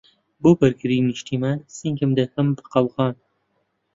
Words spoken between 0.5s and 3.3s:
بەرگریی نیشتمان، سنگم دەکەم بە قەڵغان